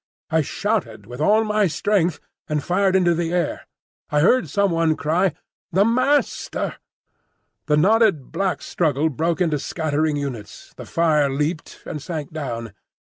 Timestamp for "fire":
10.87-11.29